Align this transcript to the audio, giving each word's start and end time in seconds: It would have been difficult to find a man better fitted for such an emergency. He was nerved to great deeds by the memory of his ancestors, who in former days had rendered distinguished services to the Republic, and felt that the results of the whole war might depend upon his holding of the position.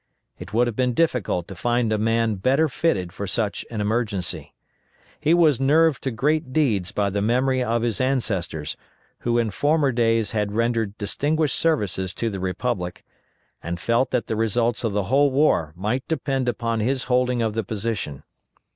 It 0.39 0.51
would 0.51 0.65
have 0.65 0.75
been 0.75 0.95
difficult 0.95 1.47
to 1.47 1.53
find 1.53 1.93
a 1.93 1.97
man 1.99 2.33
better 2.37 2.67
fitted 2.67 3.13
for 3.13 3.27
such 3.27 3.63
an 3.69 3.81
emergency. 3.81 4.55
He 5.19 5.35
was 5.35 5.59
nerved 5.59 6.01
to 6.01 6.09
great 6.09 6.51
deeds 6.51 6.91
by 6.91 7.11
the 7.11 7.21
memory 7.21 7.63
of 7.63 7.83
his 7.83 8.01
ancestors, 8.01 8.75
who 9.19 9.37
in 9.37 9.51
former 9.51 9.91
days 9.91 10.31
had 10.31 10.53
rendered 10.53 10.97
distinguished 10.97 11.55
services 11.55 12.15
to 12.15 12.31
the 12.31 12.39
Republic, 12.39 13.05
and 13.61 13.79
felt 13.79 14.09
that 14.09 14.25
the 14.25 14.35
results 14.35 14.83
of 14.83 14.93
the 14.93 15.03
whole 15.03 15.29
war 15.29 15.71
might 15.75 16.07
depend 16.07 16.49
upon 16.49 16.79
his 16.79 17.03
holding 17.03 17.43
of 17.43 17.53
the 17.53 17.63
position. 17.63 18.23